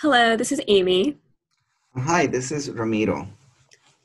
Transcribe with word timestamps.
Hello, 0.00 0.34
this 0.34 0.50
is 0.50 0.62
Amy. 0.66 1.18
Hi, 1.94 2.26
this 2.26 2.52
is 2.52 2.70
Ramiro. 2.70 3.28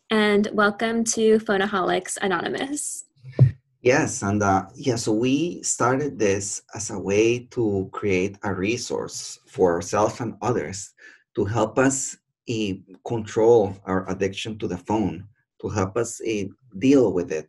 And 0.10 0.50
welcome 0.52 1.06
to 1.06 1.40
Phoneaholics 1.40 2.18
Anonymous. 2.22 3.06
Yes, 3.82 4.22
and 4.22 4.44
uh, 4.44 4.66
yeah, 4.76 4.98
so 4.98 5.14
we 5.14 5.64
started 5.64 6.20
this 6.20 6.64
as 6.74 6.90
a 6.90 7.00
way 7.00 7.48
to 7.52 7.88
create 7.94 8.38
a 8.44 8.54
resource 8.54 9.40
for 9.48 9.72
ourselves 9.72 10.20
and 10.20 10.36
others 10.42 10.92
to 11.34 11.46
help 11.46 11.80
us 11.80 12.18
uh, 12.50 12.74
control 13.08 13.78
our 13.86 14.06
addiction 14.12 14.60
to 14.60 14.68
the 14.68 14.78
phone, 14.78 15.26
to 15.62 15.70
help 15.70 15.96
us 15.96 16.20
uh, 16.20 16.44
deal 16.78 17.14
with 17.14 17.32
it 17.32 17.48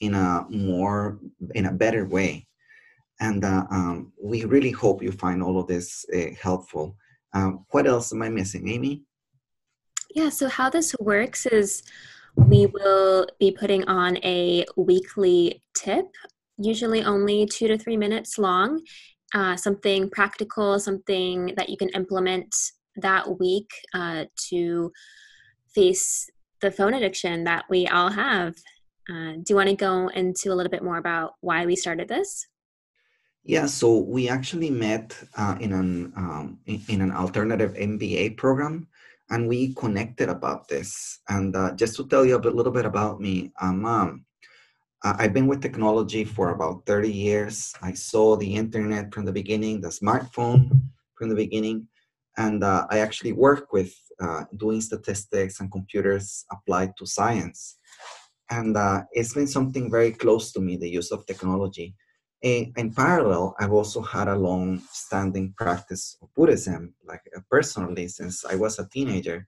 in 0.00 0.12
a 0.12 0.44
more, 0.50 1.20
in 1.54 1.64
a 1.64 1.72
better 1.72 2.04
way. 2.04 2.46
And 3.18 3.42
uh, 3.46 3.64
um, 3.70 4.12
we 4.22 4.44
really 4.44 4.72
hope 4.72 5.02
you 5.02 5.10
find 5.10 5.42
all 5.42 5.58
of 5.58 5.68
this 5.68 6.04
uh, 6.14 6.34
helpful. 6.38 6.94
Um, 7.34 7.64
what 7.70 7.86
else 7.86 8.12
am 8.12 8.22
I 8.22 8.28
missing, 8.28 8.68
Amy? 8.68 9.02
Yeah, 10.14 10.30
so 10.30 10.48
how 10.48 10.70
this 10.70 10.94
works 10.98 11.46
is 11.46 11.82
we 12.34 12.66
will 12.66 13.26
be 13.38 13.50
putting 13.50 13.84
on 13.84 14.16
a 14.18 14.64
weekly 14.76 15.62
tip, 15.74 16.06
usually 16.56 17.02
only 17.02 17.46
two 17.46 17.68
to 17.68 17.76
three 17.76 17.96
minutes 17.96 18.38
long, 18.38 18.80
uh, 19.34 19.56
something 19.56 20.08
practical, 20.10 20.78
something 20.78 21.52
that 21.56 21.68
you 21.68 21.76
can 21.76 21.88
implement 21.90 22.54
that 22.96 23.38
week 23.38 23.70
uh, 23.94 24.24
to 24.48 24.90
face 25.74 26.30
the 26.60 26.70
phone 26.70 26.94
addiction 26.94 27.44
that 27.44 27.64
we 27.68 27.86
all 27.86 28.10
have. 28.10 28.54
Uh, 29.10 29.32
do 29.34 29.44
you 29.50 29.56
want 29.56 29.68
to 29.68 29.76
go 29.76 30.08
into 30.08 30.52
a 30.52 30.54
little 30.54 30.70
bit 30.70 30.82
more 30.82 30.98
about 30.98 31.32
why 31.40 31.66
we 31.66 31.76
started 31.76 32.08
this? 32.08 32.46
Yeah, 33.44 33.66
so 33.66 33.98
we 33.98 34.28
actually 34.28 34.70
met 34.70 35.16
uh, 35.36 35.56
in 35.60 35.72
an 35.72 36.12
um, 36.16 36.58
in, 36.66 37.00
an 37.00 37.12
alternative 37.12 37.72
MBA 37.74 38.36
program, 38.36 38.86
and 39.30 39.48
we 39.48 39.74
connected 39.74 40.28
about 40.28 40.68
this. 40.68 41.20
And 41.28 41.56
uh, 41.56 41.74
just 41.74 41.96
to 41.96 42.06
tell 42.08 42.26
you 42.26 42.36
a 42.36 42.40
bit, 42.40 42.54
little 42.54 42.72
bit 42.72 42.84
about 42.84 43.20
me, 43.20 43.52
um, 43.60 43.84
um, 43.86 44.24
I've 45.02 45.32
been 45.32 45.46
with 45.46 45.62
technology 45.62 46.24
for 46.24 46.50
about 46.50 46.84
30 46.84 47.10
years. 47.10 47.72
I 47.80 47.92
saw 47.92 48.36
the 48.36 48.54
internet 48.54 49.14
from 49.14 49.24
the 49.24 49.32
beginning, 49.32 49.80
the 49.80 49.88
smartphone 49.88 50.82
from 51.14 51.28
the 51.28 51.36
beginning, 51.36 51.86
and 52.36 52.62
uh, 52.62 52.86
I 52.90 52.98
actually 52.98 53.32
work 53.32 53.72
with 53.72 53.94
uh, 54.20 54.44
doing 54.56 54.80
statistics 54.80 55.60
and 55.60 55.70
computers 55.70 56.44
applied 56.50 56.96
to 56.98 57.06
science. 57.06 57.78
And 58.50 58.76
uh, 58.76 59.02
it's 59.12 59.34
been 59.34 59.46
something 59.46 59.90
very 59.90 60.12
close 60.12 60.52
to 60.52 60.60
me, 60.60 60.76
the 60.76 60.88
use 60.88 61.12
of 61.12 61.24
technology 61.26 61.94
in, 62.42 62.72
in 62.76 62.94
parallel, 62.94 63.54
I've 63.58 63.72
also 63.72 64.00
had 64.00 64.28
a 64.28 64.36
long 64.36 64.80
standing 64.92 65.54
practice 65.56 66.16
of 66.22 66.28
Buddhism, 66.34 66.94
like 67.04 67.22
uh, 67.36 67.40
personally, 67.50 68.08
since 68.08 68.44
I 68.44 68.54
was 68.54 68.78
a 68.78 68.88
teenager. 68.88 69.46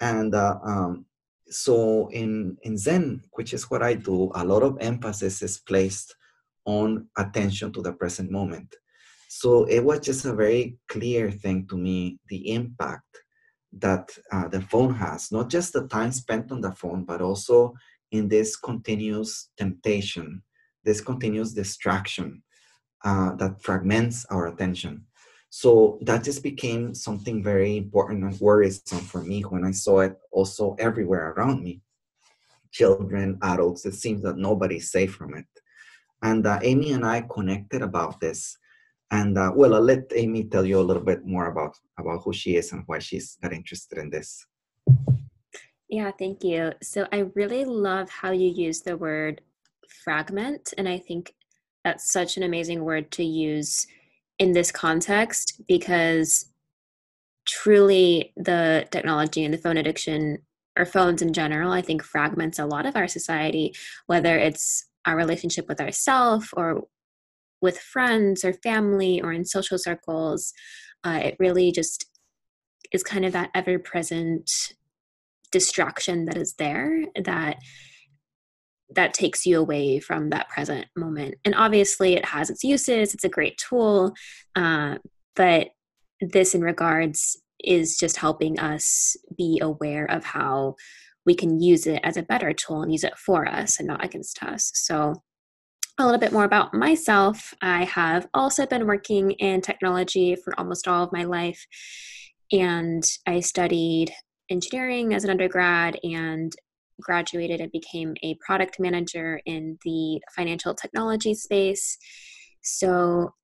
And 0.00 0.34
uh, 0.34 0.58
um, 0.64 1.06
so 1.48 2.08
in, 2.10 2.56
in 2.62 2.78
Zen, 2.78 3.22
which 3.32 3.52
is 3.52 3.70
what 3.70 3.82
I 3.82 3.94
do, 3.94 4.30
a 4.34 4.44
lot 4.44 4.62
of 4.62 4.78
emphasis 4.80 5.42
is 5.42 5.58
placed 5.58 6.14
on 6.64 7.08
attention 7.18 7.72
to 7.72 7.82
the 7.82 7.92
present 7.92 8.30
moment. 8.30 8.74
So 9.28 9.64
it 9.64 9.84
was 9.84 10.00
just 10.00 10.24
a 10.24 10.34
very 10.34 10.78
clear 10.88 11.30
thing 11.30 11.66
to 11.68 11.76
me 11.76 12.18
the 12.28 12.52
impact 12.52 13.18
that 13.72 14.08
uh, 14.30 14.46
the 14.46 14.60
phone 14.60 14.94
has, 14.94 15.32
not 15.32 15.50
just 15.50 15.72
the 15.72 15.88
time 15.88 16.12
spent 16.12 16.52
on 16.52 16.60
the 16.60 16.70
phone, 16.70 17.04
but 17.04 17.20
also 17.20 17.74
in 18.12 18.28
this 18.28 18.56
continuous 18.56 19.50
temptation 19.58 20.42
this 20.84 21.00
continuous 21.00 21.52
distraction 21.52 22.42
uh, 23.04 23.34
that 23.36 23.62
fragments 23.62 24.24
our 24.26 24.46
attention. 24.46 25.04
So 25.50 25.98
that 26.02 26.24
just 26.24 26.42
became 26.42 26.94
something 26.94 27.42
very 27.42 27.76
important 27.76 28.24
and 28.24 28.40
worrisome 28.40 29.00
for 29.00 29.22
me 29.22 29.42
when 29.42 29.64
I 29.64 29.70
saw 29.70 30.00
it 30.00 30.16
also 30.32 30.74
everywhere 30.78 31.32
around 31.32 31.62
me. 31.62 31.80
Children, 32.72 33.38
adults, 33.40 33.86
it 33.86 33.94
seems 33.94 34.22
that 34.22 34.36
nobody's 34.36 34.90
safe 34.90 35.14
from 35.14 35.34
it. 35.34 35.46
And 36.22 36.46
uh, 36.46 36.58
Amy 36.62 36.92
and 36.92 37.06
I 37.06 37.20
connected 37.20 37.82
about 37.82 38.18
this. 38.18 38.56
And 39.10 39.38
uh, 39.38 39.52
well, 39.54 39.74
I'll 39.74 39.80
let 39.80 40.10
Amy 40.14 40.44
tell 40.44 40.64
you 40.64 40.80
a 40.80 40.88
little 40.88 41.04
bit 41.04 41.24
more 41.24 41.46
about, 41.46 41.76
about 41.98 42.22
who 42.24 42.32
she 42.32 42.56
is 42.56 42.72
and 42.72 42.82
why 42.86 42.98
she's 42.98 43.36
got 43.40 43.52
interested 43.52 43.98
in 43.98 44.10
this. 44.10 44.44
Yeah, 45.88 46.10
thank 46.18 46.42
you. 46.42 46.72
So 46.82 47.06
I 47.12 47.30
really 47.34 47.64
love 47.64 48.10
how 48.10 48.32
you 48.32 48.48
use 48.48 48.80
the 48.80 48.96
word 48.96 49.40
fragment. 50.04 50.72
And 50.76 50.88
I 50.88 50.98
think 50.98 51.34
that's 51.84 52.12
such 52.12 52.36
an 52.36 52.42
amazing 52.42 52.84
word 52.84 53.10
to 53.12 53.24
use 53.24 53.86
in 54.38 54.52
this 54.52 54.72
context 54.72 55.60
because 55.68 56.50
truly 57.46 58.32
the 58.36 58.86
technology 58.90 59.44
and 59.44 59.52
the 59.52 59.58
phone 59.58 59.76
addiction 59.76 60.38
or 60.78 60.84
phones 60.84 61.22
in 61.22 61.32
general, 61.32 61.72
I 61.72 61.82
think 61.82 62.02
fragments 62.02 62.58
a 62.58 62.66
lot 62.66 62.86
of 62.86 62.96
our 62.96 63.06
society, 63.06 63.74
whether 64.06 64.36
it's 64.36 64.88
our 65.06 65.16
relationship 65.16 65.68
with 65.68 65.80
ourselves 65.80 66.48
or 66.54 66.84
with 67.60 67.78
friends 67.78 68.44
or 68.44 68.52
family 68.52 69.20
or 69.20 69.32
in 69.32 69.44
social 69.44 69.78
circles. 69.78 70.52
Uh, 71.04 71.20
it 71.22 71.36
really 71.38 71.70
just 71.70 72.06
is 72.92 73.02
kind 73.02 73.24
of 73.24 73.32
that 73.32 73.50
ever 73.54 73.78
present 73.78 74.50
distraction 75.52 76.24
that 76.24 76.36
is 76.36 76.54
there 76.54 77.04
that 77.24 77.58
that 78.94 79.14
takes 79.14 79.46
you 79.46 79.58
away 79.58 80.00
from 80.00 80.30
that 80.30 80.48
present 80.48 80.86
moment. 80.96 81.36
And 81.44 81.54
obviously, 81.54 82.14
it 82.14 82.24
has 82.24 82.50
its 82.50 82.64
uses, 82.64 83.14
it's 83.14 83.24
a 83.24 83.28
great 83.28 83.58
tool, 83.58 84.14
uh, 84.56 84.98
but 85.36 85.68
this, 86.20 86.54
in 86.54 86.62
regards, 86.62 87.36
is 87.62 87.96
just 87.98 88.16
helping 88.16 88.58
us 88.58 89.16
be 89.36 89.58
aware 89.62 90.04
of 90.06 90.24
how 90.24 90.76
we 91.26 91.34
can 91.34 91.60
use 91.60 91.86
it 91.86 92.00
as 92.04 92.16
a 92.16 92.22
better 92.22 92.52
tool 92.52 92.82
and 92.82 92.92
use 92.92 93.04
it 93.04 93.16
for 93.16 93.46
us 93.48 93.78
and 93.78 93.88
not 93.88 94.04
against 94.04 94.42
us. 94.42 94.70
So, 94.74 95.22
a 95.98 96.04
little 96.04 96.18
bit 96.18 96.32
more 96.32 96.44
about 96.44 96.74
myself. 96.74 97.54
I 97.62 97.84
have 97.84 98.26
also 98.34 98.66
been 98.66 98.86
working 98.86 99.30
in 99.32 99.60
technology 99.60 100.34
for 100.34 100.58
almost 100.58 100.88
all 100.88 101.04
of 101.04 101.12
my 101.12 101.24
life, 101.24 101.66
and 102.50 103.04
I 103.26 103.40
studied 103.40 104.12
engineering 104.50 105.14
as 105.14 105.24
an 105.24 105.30
undergrad 105.30 105.98
and 106.02 106.54
graduated 107.00 107.60
and 107.60 107.72
became 107.72 108.14
a 108.22 108.36
product 108.44 108.78
manager 108.78 109.40
in 109.46 109.78
the 109.84 110.20
financial 110.34 110.74
technology 110.74 111.34
space. 111.34 111.98
So, 112.62 113.34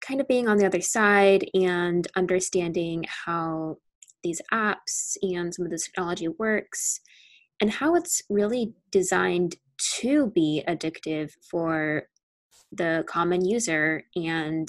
kind 0.00 0.20
of 0.20 0.28
being 0.28 0.46
on 0.48 0.58
the 0.58 0.66
other 0.66 0.80
side 0.80 1.48
and 1.54 2.06
understanding 2.16 3.04
how 3.24 3.76
these 4.22 4.42
apps 4.52 5.16
and 5.22 5.54
some 5.54 5.64
of 5.64 5.70
the 5.70 5.78
technology 5.78 6.28
works 6.28 7.00
and 7.60 7.70
how 7.70 7.94
it's 7.94 8.22
really 8.28 8.74
designed 8.90 9.56
to 10.00 10.30
be 10.34 10.62
addictive 10.68 11.30
for 11.50 12.04
the 12.72 13.04
common 13.08 13.44
user. 13.44 14.02
And 14.14 14.68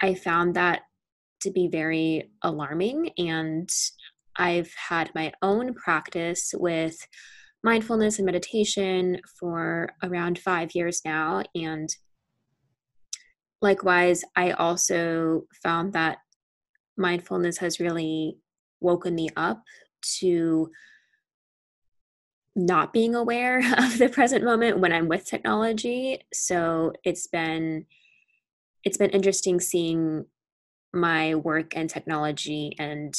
I 0.00 0.14
found 0.14 0.54
that 0.54 0.82
to 1.42 1.50
be 1.50 1.68
very 1.68 2.30
alarming 2.42 3.10
and 3.18 3.68
I've 4.38 4.72
had 4.88 5.10
my 5.14 5.32
own 5.42 5.74
practice 5.74 6.54
with 6.56 6.96
mindfulness 7.62 8.18
and 8.18 8.26
meditation 8.26 9.20
for 9.40 9.90
around 10.02 10.38
five 10.38 10.74
years 10.74 11.00
now. 11.04 11.42
And 11.54 11.88
likewise, 13.60 14.24
I 14.36 14.52
also 14.52 15.42
found 15.62 15.92
that 15.94 16.18
mindfulness 16.96 17.58
has 17.58 17.80
really 17.80 18.38
woken 18.80 19.14
me 19.14 19.28
up 19.36 19.62
to 20.18 20.70
not 22.54 22.92
being 22.92 23.14
aware 23.14 23.58
of 23.78 23.98
the 23.98 24.08
present 24.08 24.44
moment 24.44 24.78
when 24.78 24.92
I'm 24.92 25.08
with 25.08 25.26
technology. 25.26 26.20
So 26.32 26.92
it's 27.04 27.26
been 27.26 27.86
it's 28.84 28.96
been 28.96 29.10
interesting 29.10 29.58
seeing 29.58 30.26
my 30.92 31.34
work 31.34 31.76
and 31.76 31.90
technology 31.90 32.72
and 32.78 33.12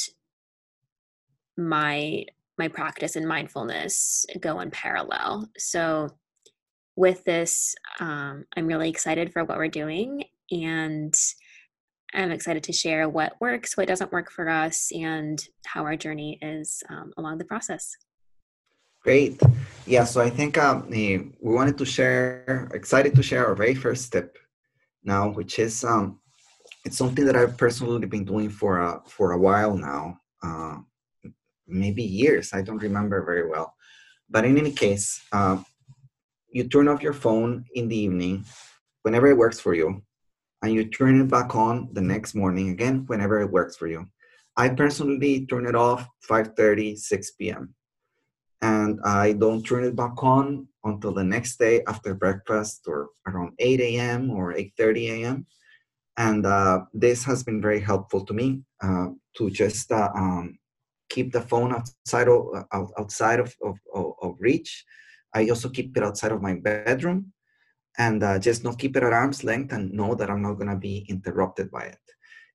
my 1.58 2.24
my 2.56 2.68
practice 2.68 3.16
and 3.16 3.28
mindfulness 3.28 4.24
go 4.40 4.60
in 4.60 4.70
parallel. 4.70 5.50
So 5.58 6.08
with 6.98 7.22
this 7.24 7.76
um, 8.00 8.44
i'm 8.56 8.66
really 8.66 8.90
excited 8.90 9.32
for 9.32 9.44
what 9.44 9.56
we're 9.56 9.68
doing 9.68 10.24
and 10.50 11.14
i'm 12.12 12.32
excited 12.32 12.62
to 12.64 12.72
share 12.72 13.08
what 13.08 13.40
works 13.40 13.76
what 13.76 13.86
doesn't 13.86 14.10
work 14.10 14.30
for 14.30 14.48
us 14.48 14.90
and 14.92 15.46
how 15.64 15.84
our 15.84 15.96
journey 15.96 16.38
is 16.42 16.82
um, 16.90 17.12
along 17.16 17.38
the 17.38 17.44
process. 17.44 17.94
Great. 19.04 19.40
Yeah 19.86 20.04
so 20.04 20.20
i 20.20 20.28
think 20.28 20.58
um, 20.58 20.90
we 20.90 21.30
wanted 21.40 21.78
to 21.78 21.84
share 21.84 22.68
excited 22.74 23.14
to 23.14 23.22
share 23.22 23.46
our 23.46 23.54
very 23.54 23.76
first 23.76 24.12
tip 24.12 24.36
now 25.04 25.28
which 25.28 25.60
is 25.60 25.84
um, 25.84 26.18
it's 26.84 26.98
something 26.98 27.24
that 27.24 27.36
i've 27.36 27.56
personally 27.56 28.06
been 28.06 28.24
doing 28.24 28.50
for 28.50 28.80
a 28.80 29.00
for 29.06 29.32
a 29.32 29.38
while 29.38 29.76
now 29.76 30.18
uh, 30.42 30.78
maybe 31.68 32.02
years. 32.02 32.52
I 32.52 32.62
don't 32.62 32.82
remember 32.82 33.24
very 33.24 33.48
well. 33.48 33.74
But 34.30 34.44
in 34.44 34.58
any 34.58 34.72
case, 34.72 35.22
uh, 35.32 35.58
you 36.50 36.68
turn 36.68 36.88
off 36.88 37.02
your 37.02 37.12
phone 37.12 37.64
in 37.74 37.88
the 37.88 37.96
evening 37.96 38.44
whenever 39.02 39.28
it 39.28 39.36
works 39.36 39.60
for 39.60 39.74
you, 39.74 40.02
and 40.62 40.72
you 40.72 40.84
turn 40.88 41.20
it 41.20 41.28
back 41.28 41.54
on 41.54 41.88
the 41.92 42.00
next 42.00 42.34
morning 42.34 42.70
again 42.70 43.04
whenever 43.06 43.40
it 43.40 43.50
works 43.50 43.76
for 43.76 43.86
you. 43.86 44.06
I 44.56 44.68
personally 44.70 45.46
turn 45.46 45.66
it 45.66 45.76
off 45.76 46.08
5:30, 46.28 46.96
6 46.98 47.30
p.m. 47.32 47.74
And 48.60 48.98
I 49.04 49.34
don't 49.34 49.62
turn 49.62 49.84
it 49.84 49.94
back 49.94 50.20
on 50.22 50.66
until 50.82 51.12
the 51.12 51.22
next 51.22 51.58
day 51.58 51.82
after 51.86 52.14
breakfast 52.14 52.82
or 52.88 53.10
around 53.26 53.52
8 53.60 53.80
a.m. 53.80 54.30
or 54.30 54.52
8:30 54.54 55.22
a.m. 55.22 55.46
And 56.16 56.44
uh, 56.44 56.80
this 56.92 57.22
has 57.24 57.44
been 57.44 57.62
very 57.62 57.80
helpful 57.80 58.24
to 58.26 58.34
me 58.34 58.62
uh, 58.82 59.10
to 59.36 59.50
just 59.50 59.92
uh, 59.92 60.10
um, 60.14 60.58
keep 61.08 61.32
the 61.32 61.40
phone 61.40 61.72
outside 61.72 62.28
of 62.28 62.64
outside 62.72 63.40
of, 63.40 63.54
of, 63.62 63.78
of, 63.94 64.36
reach. 64.38 64.84
I 65.34 65.48
also 65.48 65.68
keep 65.68 65.96
it 65.96 66.02
outside 66.02 66.32
of 66.32 66.42
my 66.42 66.54
bedroom 66.54 67.32
and 67.98 68.22
uh, 68.22 68.38
just 68.38 68.64
not 68.64 68.78
keep 68.78 68.96
it 68.96 69.02
at 69.02 69.12
arm's 69.12 69.44
length 69.44 69.72
and 69.72 69.92
know 69.92 70.14
that 70.14 70.30
I'm 70.30 70.42
not 70.42 70.54
going 70.54 70.70
to 70.70 70.76
be 70.76 71.04
interrupted 71.08 71.70
by 71.70 71.84
it. 71.84 71.98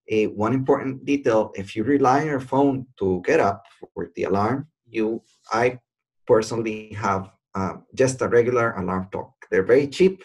A, 0.09 0.27
one 0.27 0.53
important 0.53 1.05
detail: 1.05 1.51
if 1.55 1.75
you 1.75 1.83
rely 1.83 2.21
on 2.21 2.27
your 2.27 2.39
phone 2.39 2.88
to 3.00 3.21
get 3.25 3.39
up 3.39 3.63
for 3.94 4.11
the 4.15 4.23
alarm, 4.23 4.67
you 4.85 5.21
I 5.51 5.79
personally 6.27 6.94
have 6.94 7.29
uh, 7.55 7.75
just 7.95 8.21
a 8.21 8.27
regular 8.27 8.73
alarm 8.73 9.07
clock. 9.11 9.33
They're 9.50 9.63
very 9.63 9.88
cheap, 9.88 10.23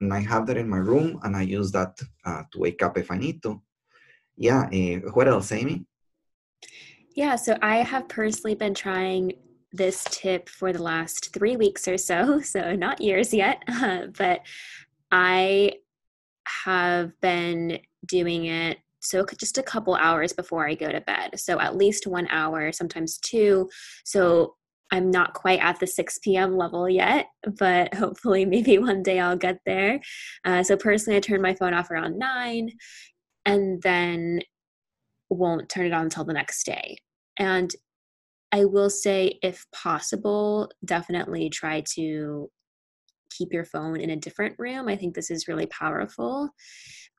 and 0.00 0.12
I 0.12 0.20
have 0.20 0.46
that 0.46 0.56
in 0.56 0.68
my 0.68 0.78
room, 0.78 1.20
and 1.22 1.36
I 1.36 1.42
use 1.42 1.70
that 1.72 2.00
uh, 2.24 2.42
to 2.52 2.58
wake 2.58 2.82
up 2.82 2.96
if 2.96 3.10
I 3.10 3.18
need 3.18 3.42
to. 3.42 3.60
Yeah. 4.36 4.62
Uh, 4.72 5.10
what 5.12 5.28
else, 5.28 5.52
Amy? 5.52 5.84
Yeah. 7.20 7.36
So 7.36 7.54
I 7.60 7.82
have 7.82 8.08
personally 8.08 8.54
been 8.54 8.72
trying 8.72 9.34
this 9.72 10.04
tip 10.10 10.48
for 10.48 10.72
the 10.72 10.82
last 10.82 11.34
three 11.34 11.54
weeks 11.54 11.86
or 11.86 11.98
so, 11.98 12.40
so 12.54 12.74
not 12.74 13.02
years 13.02 13.34
yet, 13.34 13.62
uh, 13.68 14.06
but 14.16 14.40
I 15.12 15.74
have 16.64 17.12
been 17.20 17.80
doing 18.06 18.46
it 18.46 18.78
so 19.00 19.26
just 19.36 19.58
a 19.58 19.62
couple 19.62 19.94
hours 19.96 20.32
before 20.32 20.66
I 20.66 20.74
go 20.74 20.90
to 20.90 21.02
bed. 21.02 21.38
So 21.38 21.60
at 21.60 21.76
least 21.76 22.06
one 22.06 22.26
hour, 22.30 22.72
sometimes 22.72 23.18
two. 23.18 23.68
So 24.06 24.54
I'm 24.90 25.10
not 25.10 25.34
quite 25.34 25.60
at 25.60 25.78
the 25.78 25.86
6 25.86 26.20
p.m. 26.20 26.56
level 26.56 26.88
yet, 26.88 27.26
but 27.58 27.92
hopefully, 28.02 28.46
maybe 28.46 28.78
one 28.78 29.02
day 29.02 29.20
I'll 29.20 29.36
get 29.36 29.58
there. 29.66 30.00
Uh, 30.46 30.62
so, 30.62 30.74
personally, 30.74 31.18
I 31.18 31.20
turn 31.20 31.42
my 31.42 31.54
phone 31.54 31.74
off 31.74 31.90
around 31.90 32.18
9 32.18 32.70
and 33.44 33.82
then 33.82 34.40
won't 35.28 35.68
turn 35.68 35.86
it 35.86 35.92
on 35.92 36.04
until 36.04 36.24
the 36.24 36.32
next 36.32 36.64
day. 36.64 36.96
And 37.40 37.72
I 38.52 38.66
will 38.66 38.90
say, 38.90 39.38
if 39.42 39.66
possible, 39.72 40.70
definitely 40.84 41.50
try 41.50 41.82
to 41.94 42.50
keep 43.30 43.52
your 43.52 43.64
phone 43.64 44.00
in 44.00 44.10
a 44.10 44.16
different 44.16 44.56
room. 44.58 44.88
I 44.88 44.96
think 44.96 45.14
this 45.14 45.30
is 45.30 45.48
really 45.48 45.66
powerful, 45.66 46.50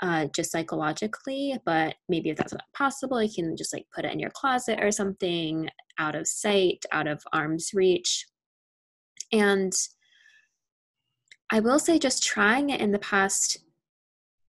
uh, 0.01 0.27
just 0.35 0.51
psychologically. 0.51 1.57
But 1.65 1.95
maybe 2.07 2.29
if 2.29 2.37
that's 2.37 2.53
not 2.53 2.63
possible, 2.75 3.23
you 3.23 3.33
can 3.33 3.57
just 3.57 3.73
like 3.73 3.85
put 3.95 4.05
it 4.05 4.11
in 4.11 4.19
your 4.19 4.29
closet 4.31 4.79
or 4.81 4.91
something, 4.91 5.67
out 5.97 6.15
of 6.15 6.27
sight, 6.27 6.85
out 6.91 7.07
of 7.07 7.23
arm's 7.33 7.71
reach. 7.73 8.27
And 9.31 9.73
I 11.49 11.61
will 11.61 11.79
say, 11.79 11.97
just 11.97 12.23
trying 12.23 12.69
it 12.69 12.81
in 12.81 12.91
the 12.91 12.99
past 12.99 13.57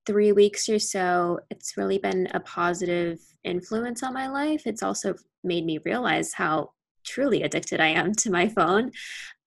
three 0.08 0.32
weeks 0.32 0.70
or 0.70 0.78
so, 0.78 1.38
it's 1.50 1.76
really 1.76 1.98
been 1.98 2.26
a 2.32 2.40
positive 2.40 3.20
influence 3.44 4.02
on 4.02 4.14
my 4.14 4.26
life. 4.26 4.62
It's 4.64 4.82
also 4.82 5.14
made 5.44 5.66
me 5.66 5.78
realize 5.84 6.32
how 6.32 6.70
truly 7.04 7.42
addicted 7.42 7.78
I 7.78 7.88
am 7.88 8.14
to 8.22 8.30
my 8.30 8.48
phone. 8.48 8.90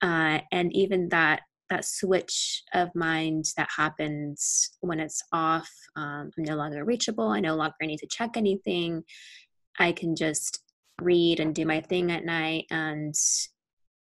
Uh, 0.02 0.40
and 0.52 0.72
even 0.74 1.10
that 1.10 1.42
that 1.72 1.86
switch 1.86 2.63
of 2.74 2.94
mind 2.94 3.46
that 3.56 3.69
happens 3.75 4.72
when 4.81 5.00
it's 5.00 5.24
off. 5.31 5.72
Um, 5.96 6.30
I'm 6.38 6.44
no 6.44 6.56
longer 6.58 6.84
reachable. 6.84 7.30
I 7.30 7.40
no 7.40 7.56
longer 7.56 7.75
need 7.81 8.00
to 8.00 8.08
check 8.08 8.31
anything. 8.36 9.04
I 9.80 9.94
can 9.94 10.16
just 10.16 10.60
read 11.02 11.40
and 11.40 11.56
do 11.56 11.66
my 11.66 11.80
thing 11.80 12.12
at 12.12 12.25
night, 12.25 12.66
and 12.69 13.16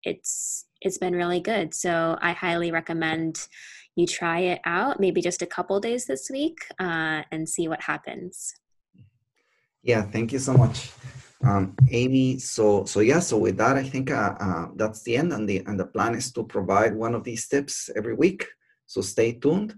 it's 0.04 0.66
it's 0.82 0.98
been 0.98 1.14
really 1.14 1.42
good. 1.42 1.76
So 1.76 2.18
I 2.22 2.32
highly 2.32 2.72
recommend 2.72 3.46
you 4.00 4.08
try 4.08 4.40
it 4.40 4.62
out, 4.66 5.00
maybe 5.00 5.22
just 5.22 5.42
a 5.42 5.46
couple 5.46 5.80
days 5.80 6.06
this 6.06 6.30
week, 6.32 6.58
uh, 6.80 7.22
and 7.32 7.48
see 7.48 7.68
what 7.68 7.82
happens. 7.82 8.54
Yeah, 9.84 10.04
thank 10.04 10.34
you 10.34 10.40
so 10.40 10.54
much 10.54 10.92
um, 11.44 11.76
Amy, 11.90 12.38
so 12.40 12.84
so 12.86 13.00
yeah, 13.00 13.20
so 13.20 13.38
with 13.38 13.58
that, 13.58 13.78
I 13.78 13.84
think 13.84 14.12
uh, 14.12 14.36
uh, 14.40 14.68
that's 14.76 15.04
the 15.04 15.16
end, 15.16 15.32
and 15.32 15.48
the 15.48 15.64
and 15.66 15.80
the 15.80 15.86
plan 15.86 16.16
is 16.16 16.32
to 16.34 16.44
provide 16.44 16.94
one 16.94 17.16
of 17.16 17.24
these 17.24 17.48
tips 17.48 17.90
every 17.96 18.14
week. 18.14 18.46
So 18.88 19.02
stay 19.02 19.34
tuned. 19.34 19.76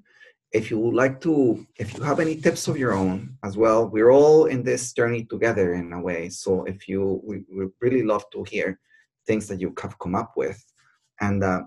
If 0.52 0.72
you 0.72 0.80
would 0.80 0.96
like 0.96 1.22
to, 1.22 1.66
if 1.78 1.96
you 1.96 2.04
have 2.04 2.20
any 2.20 2.36
tips 2.36 2.68
of 2.68 2.78
your 2.78 2.94
own 2.94 3.38
as 3.44 3.56
well, 3.56 3.88
we're 3.88 4.12
all 4.12 4.46
in 4.46 4.64
this 4.64 4.92
journey 4.92 5.24
together 5.24 5.74
in 5.76 5.94
a 5.94 6.02
way. 6.02 6.28
So 6.28 6.66
if 6.66 6.90
you, 6.90 7.22
we, 7.24 7.44
we 7.56 7.68
really 7.80 8.04
love 8.04 8.26
to 8.34 8.44
hear 8.44 8.78
things 9.26 9.48
that 9.48 9.62
you 9.62 9.74
have 9.82 9.98
come 10.00 10.16
up 10.16 10.34
with, 10.36 10.62
and 11.22 11.44
uh, 11.44 11.62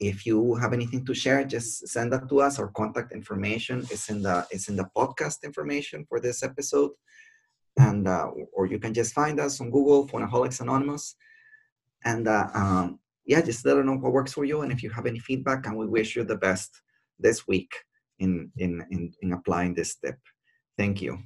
if 0.00 0.26
you 0.26 0.54
have 0.56 0.72
anything 0.72 1.04
to 1.06 1.14
share, 1.14 1.44
just 1.44 1.88
send 1.88 2.12
that 2.12 2.28
to 2.28 2.40
us. 2.40 2.58
Our 2.58 2.68
contact 2.68 3.12
information 3.12 3.80
is 3.90 4.08
in 4.08 4.22
the 4.22 4.46
is 4.50 4.68
in 4.68 4.76
the 4.76 4.88
podcast 4.96 5.44
information 5.44 6.04
for 6.08 6.20
this 6.20 6.42
episode 6.42 6.92
and 7.78 8.06
uh, 8.06 8.28
or 8.52 8.66
you 8.66 8.78
can 8.78 8.94
just 8.94 9.12
find 9.12 9.40
us 9.40 9.60
on 9.60 9.70
Google, 9.70 10.06
Phoneaholics 10.08 10.60
Anonymous, 10.60 11.16
and 12.04 12.28
uh, 12.28 12.48
um, 12.54 12.98
yeah, 13.26 13.40
just 13.40 13.64
let 13.66 13.76
us 13.76 13.84
know 13.84 13.96
what 13.96 14.12
works 14.12 14.32
for 14.32 14.44
you, 14.44 14.62
and 14.62 14.70
if 14.72 14.82
you 14.82 14.90
have 14.90 15.06
any 15.06 15.18
feedback, 15.18 15.66
and 15.66 15.76
we 15.76 15.86
wish 15.86 16.16
you 16.16 16.24
the 16.24 16.36
best 16.36 16.80
this 17.18 17.46
week 17.46 17.72
in 18.18 18.50
in 18.58 18.84
in, 18.90 19.12
in 19.22 19.32
applying 19.32 19.74
this 19.74 19.96
tip. 19.96 20.18
Thank 20.76 21.02
you. 21.02 21.18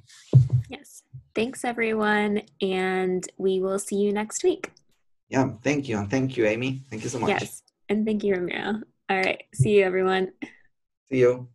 Yes, 0.69 1.03
thanks 1.35 1.63
everyone, 1.63 2.41
and 2.61 3.27
we 3.37 3.59
will 3.59 3.79
see 3.79 3.97
you 3.97 4.13
next 4.13 4.43
week. 4.43 4.71
Yeah, 5.29 5.51
thank 5.63 5.87
you, 5.87 5.97
and 5.97 6.09
thank 6.09 6.37
you, 6.37 6.45
Amy. 6.45 6.81
Thank 6.89 7.03
you 7.03 7.09
so 7.09 7.19
much. 7.19 7.29
Yes, 7.29 7.61
and 7.89 8.05
thank 8.05 8.23
you, 8.23 8.35
Ramiro. 8.35 8.81
All 9.09 9.17
right, 9.17 9.43
see 9.53 9.77
you, 9.77 9.83
everyone. 9.83 10.31
See 11.09 11.19
you. 11.19 11.49